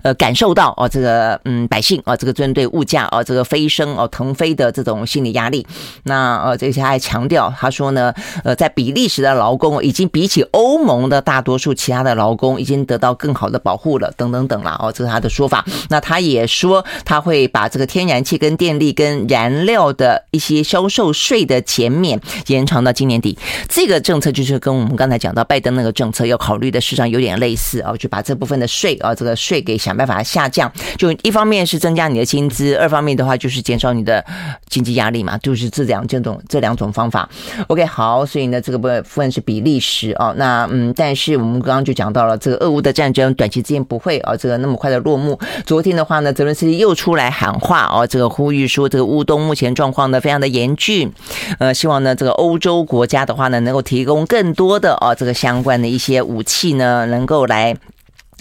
[0.04, 5.66] 呃，感受到哦，这个嗯，百姓啊，这个针对物价啊，这个飞升哦，腾飞的这种心理压力。
[6.04, 8.14] 那呃，这些还强调，他说呢，
[8.44, 15.66] 呃，在比利时的劳工已经比起欧盟的大多数其他的劳工已经得到更好的保护了，等等等了哦，这是他的说法。
[15.90, 23.38] 那他也说，他会把这个天然气跟电力跟燃料的一些销售税的减免延长到今年底。
[23.70, 29.61] 这个政策就是跟我们刚才讲到拜登那个政策要考虑的事上有点类似啊，就把这部分的税啊，这个税。
[29.62, 34.24] 给想办法下降，就一方面是增加你的薪资，二方面的话就是减少你的
[34.68, 37.30] 经济压力嘛，就是这两这种这两种方法。
[37.68, 45.40] OK，好，所以呢，这个部分是比利时哦，那嗯，但是我们刚刚就讲到了这个俄乌的战争，短期之间不会啊，这个那么快的落幕。
[45.66, 51.12] 昨天的话呢，泽伦斯基又出来喊话哦，这个呼吁说这个乌东目前状况呢非常的严峻，
[51.60, 57.76] 呃，希望呢这个欧洲国家的话呢能够提供更多的哦这个相关的一些武器呢，能够来。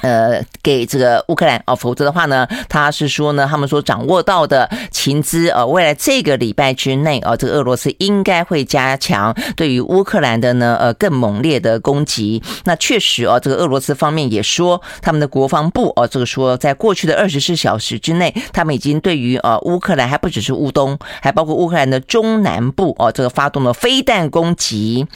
[0.02, 12.42] 呃，给这个乌克兰哦，否则的话呢，他是说呢，他们所掌握到的情资，呃，未来这个礼拜之内，呃，这个俄罗斯应该会加强对于乌克兰的呢，呃，更猛烈的攻击。
[12.64, 25.06] 那确实哦，这个俄罗斯方面也说，他们的国防部哦，这个说，在过去的二十四小时之内，他们已经对于呃乌克兰还不只是乌东，还包括乌克兰的中南部哦，这个发动了飞弹攻击，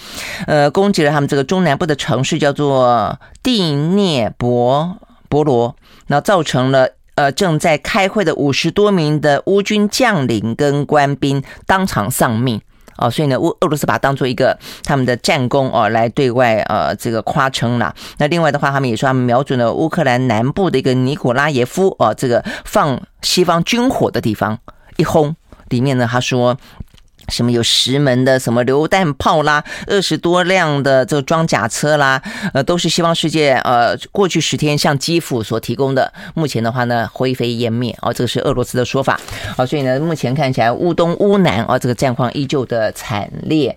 [0.47, 4.73] 呃，攻击了他们这个中南部的城市，叫做第聂伯。
[5.28, 5.74] 博罗，
[6.06, 12.60] 那造成了呃正在开会的五十多名的乌军将领跟官兵当场丧命
[12.96, 17.94] 哦，所以呢，乌俄罗斯把它当做一个他们的战功哦来对外呃这个夸称了。
[18.18, 24.58] 那另外的话，他们也说他们瞄准了乌克兰南部的一个尼古拉耶夫哦，这个放西方军火的地方
[24.96, 25.34] 一轰，
[25.68, 26.56] 里面呢他说。
[27.28, 32.22] 什么有十门的什么榴弹炮啦，二十多辆的这个装甲车啦，
[32.52, 36.12] 呃，都是西方世界呃过去十天向基辅所提供的。
[36.34, 39.20] 目前的话呢，灰飞烟灭哦，这个是俄罗斯的说法。
[39.56, 43.76] 好，所以呢，目前看起来乌东乌南啊，这个战况依旧的惨烈。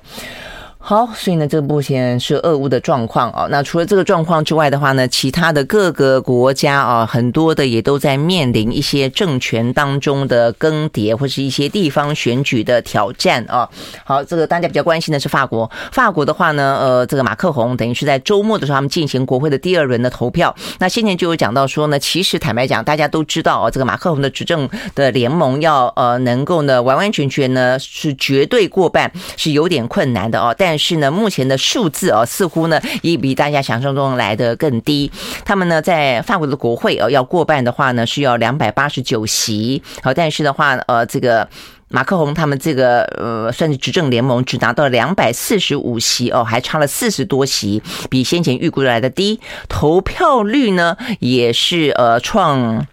[0.89, 3.45] 好，所以呢，这个目前是俄乌的状况啊。
[3.51, 13.67] 那除了这个状况之外的话呢，其他的各个国家啊，很多的也都在面临一些政权当中的更迭，或是一些地方选举的挑战啊。
[14.05, 15.69] 好，这个大家比较关心的是法国。
[15.91, 20.55] 法国的话呢，呃，这个马克宏等于是在周末的时候，他们进行国会的第二轮的投票。
[20.79, 30.55] 那先前就有讲到说呢，其实坦白讲，大家都知道啊，这个马克宏的执政的联盟要呃能够呢完完全全呢是绝对过半，是有点困难的哦。
[30.57, 35.11] 但是呢，目前的数字哦，似乎呢也比大家想象中来得更低。
[35.43, 39.82] 他们呢，在法国的国会哦要过半的话呢，是要两百八十九席。
[40.03, 41.47] 好，但是的话，呃，这个
[41.89, 49.39] 马克宏他们这个呃，算是执政联盟，只拿到两百四十五席哦，还差了四十多席，比先前预估来的低。
[49.69, 52.88] 投票率呢，也是呃创。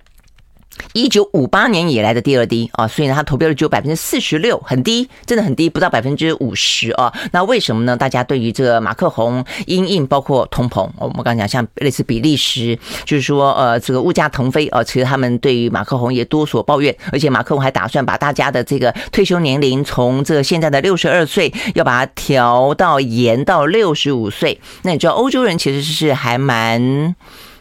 [0.92, 7.12] 一九五八年以来的第二低啊，所以呢，它投标率只有百分之四十六，很低，真的很低，不到百分之五十啊。
[7.32, 7.96] 那为什么呢？
[7.96, 24.60] 大家对于这个马克宏因应包括通膨，我们刚刚讲像类似比利时，就是说呃，这个物价腾飞啊，其实他们对于马克宏也多所抱怨，而且马克宏还打算把大家的这个退休年龄从这现在的六十二岁，要把它调到延到六十五岁。
[24.82, 27.14] 那你知道欧洲人其实是还蛮。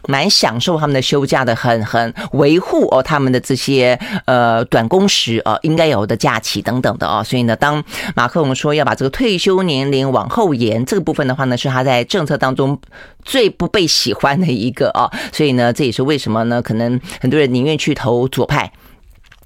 [0.07, 7.83] 蛮享受他们的休假的，很很维护哦他们的这些呃短工时呃应该有的假期等等的哦，所以呢，当
[8.15, 12.79] 马克龙说要把这个退休年龄往后延这个部分的话呢，是他在政策当中
[13.23, 16.61] 最不被喜欢的一个哦，所以呢，这也是为什么呢？
[16.61, 18.71] 可能很多人宁愿去投左派。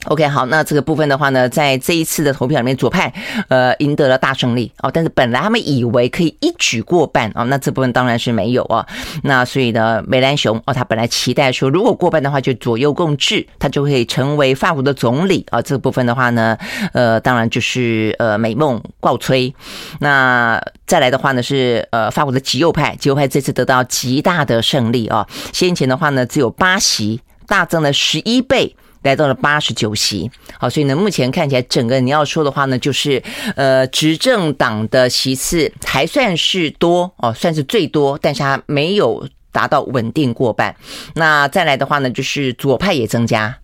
[0.05, 3.11] OK，好，那这个部分的话呢，在这一次的投票里面，左派
[3.49, 8.85] 呃赢得了大胜利哦，但是本来他们以为可以一举过半哦，那这部分当然是没有啊。
[9.23, 15.61] 那所以呢，梅兰雄哦，他本来期待说，如果过半的话，就左右共治，他就会成为法国的总理啊。
[15.61, 16.57] 这部分的话呢，
[16.93, 19.53] 呃，当然就是呃美梦告吹。
[19.99, 25.27] 那再来的话呢，是呃法国的极右派，极右派这次得到极大的胜利啊。
[25.51, 28.73] 先前的话呢，只有八席，大增了十一倍。
[29.08, 30.30] 来到了八十九席，
[30.60, 33.24] 好，所以呢，目前看起来整个你要说的话呢，就是
[33.55, 40.76] 呃，执政党的席次还算是多哦，算是最多，但是它没有达到稳定过半。
[41.16, 43.58] 那再来的话呢，就是左派也增加。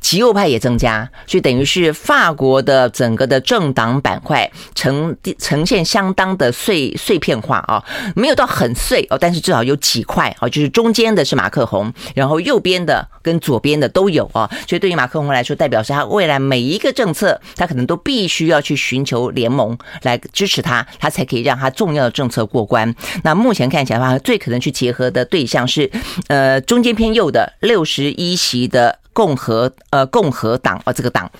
[0.00, 7.84] 极右派也增加，所以等于是法国的整个的政党板块呈呈现相当的碎碎片化啊，
[8.16, 22.94] 没有到很碎哦，但是至少有几块啊，就是中间的是马克宏，然后右边的跟左边的都有啊，所以对于马克宏来说，代表是他未来每一个政策，他可能都必须要去寻求联盟来支持他，他才可以让他重要的政策过关。
[23.22, 25.90] 那目前看起来的话，最可能去结合的对象是
[26.28, 28.99] 呃中间偏右的六十一席的。
[29.20, 31.30] 共和呃，共和党啊，这个党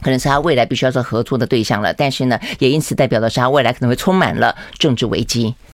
[0.00, 5.54] 可能是他未来必须要做合作的对象了，但是呢，也因此代表的是他未来可能会充满了政治危机。